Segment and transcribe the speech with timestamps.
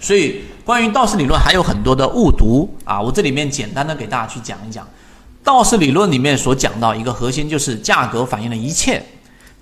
[0.00, 4.86] 所以关于道氏理论还有很多的误读啊，我这里面简单的给大家去讲一讲。
[5.42, 9.02] 道氏理论里面所讲到一个核心就是价格反映了一切，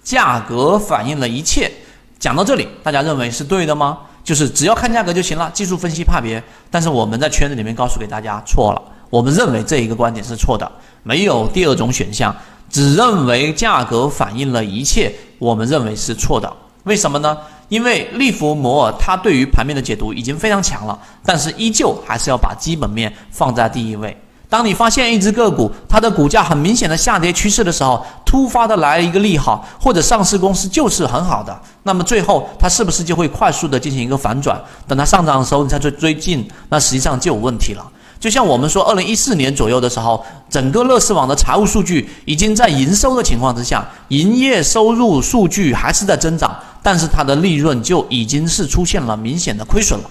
[0.03, 1.71] 价格反映了一切。
[2.19, 3.99] 讲到这里，大家认为是对的吗？
[4.25, 6.43] 就是只要看价格就行了，技术分析怕别。
[6.71, 8.81] 但是我们在圈子里面告诉给大家错了，
[9.11, 10.71] 我们认为这一个观点是错的，
[11.03, 12.35] 没有第二种选项，
[12.71, 16.51] 只认为价格反映了一切，我们认为是错的。
[16.85, 17.37] 为什么呢？
[17.69, 24.17] 因为利弗摩尔他对于盘面的解读已经非常强了，但是依旧还是要把基本面放在第一位。
[24.47, 34.61] 当你发现一只个股它的股价很明显的下跌趋势的时候，突发的来了一个利好，或者上市公司就是很好的，那么最后它是不是就会快速的进行一个反转？
[34.87, 37.85] 等它上涨的时候，你再去追进，那实际上就有问题了。
[38.21, 46.57] 就像我们说，二零一四年左右的时候，整个乐视网的财务数据已经在营收的情况之下，营业收入数据还是在增长。
[46.85, 50.11] 但是它的利润就已经是出现了明显的亏损了，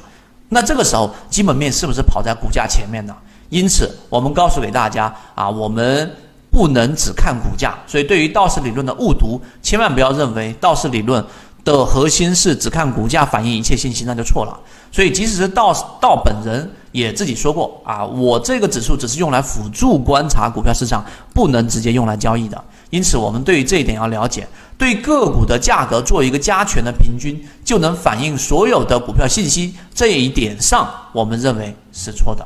[0.49, 3.15] 那这个时候基本面是不是跑在股价前面呢？
[3.49, 6.11] 因此，我们告诉给大家啊，我们
[6.49, 7.77] 不能只看股价。
[7.85, 11.23] 所以，对于道氏理论的误读，千万不要认为道氏理论
[11.63, 14.59] 的核心是只看股价反映一切信息，那就错了。
[14.91, 22.59] 所以，即使是道道本人也自己说过啊，我这个指数只是用来辅助观察股票市场，不能直接用来交易的。
[22.93, 24.47] 因此，我们对于这一点要了解。
[24.77, 29.73] 对个股的价格做一个加权的平均，就能反映所有的股票信息。
[29.95, 32.45] 这一点上，我们认为是错的。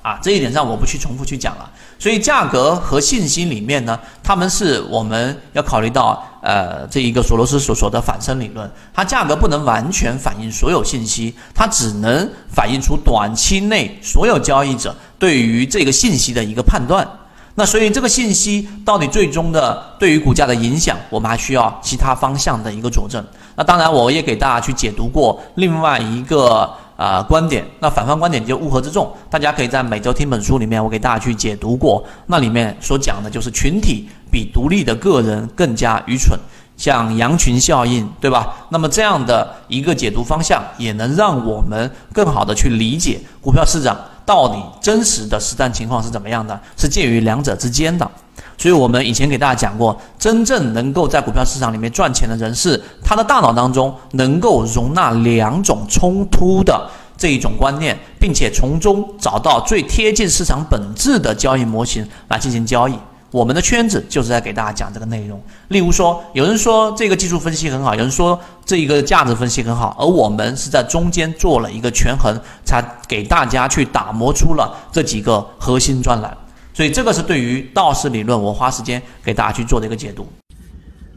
[0.00, 1.70] 啊，这一点上我不去重复去讲了。
[1.98, 17.06] 所以，价格和信息里面呢，他们是我们要考虑到，呃，这一个索罗斯所说的反身理论，它价格不能完全反映所有信息，它只能反映出短期内所有交易者对于这个信息的一个判断。
[17.54, 23.22] 那所以这个信息到底最终的对于股价的影响，我们还需要其他方向的一个佐证。
[23.54, 27.62] 那当然，我也给大家去解读过另外一个啊观点。
[27.78, 32.02] 那反方观点就乌合之众，大家可以在每周听本书里面，我给大家去解读过。
[32.26, 36.38] 那里面所讲的就是群体比独立的个人更加愚蠢，
[36.78, 38.54] 像羊群效应，对吧？
[38.70, 43.94] 那么这样的一个解读方向，也能让我们更好的去理解股票市场。
[44.32, 46.58] 到底真实的实战情况是怎么样的？
[46.74, 48.10] 是介于两者之间的。
[48.56, 56.88] 所以我们以前给大家讲过，真正能够在股票市场里面赚钱的人，是他的大脑当中能够容纳两种冲突的
[57.18, 62.94] 这一种观念，并且从中找到最贴近市场本质的交易模型来进行交易。
[63.32, 65.42] 我们的圈子就是在给大家讲这个内容。
[65.68, 76.36] 例如说，有人说这个技术分析很好，有人说这一个价值分析很好，而我们是在中间做了一个权衡，才给大家去打磨出了这几个核心专栏。
[76.74, 80.26] 所以这个是对于道氏理论，我花时间给大家去做的一个解读。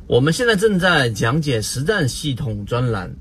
[0.08, 3.14] 我们现在正在讲解实战系统专栏，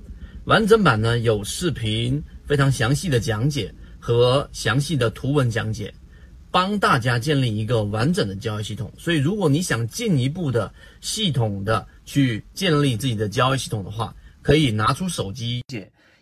[0.45, 5.93] 完整版呢有视频，非常详细的讲解和详细的图文讲解。
[6.55, 15.65] 帮大家建立一个完整的交易系统，所以如果你想进一步的系统的去建立自己的交易系统的话，可以拿出手机，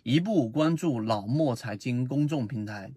[0.01, 2.89] 一步关注老莫财经公众平台。